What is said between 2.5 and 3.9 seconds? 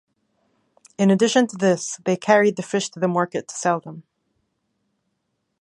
the fish to the market to sell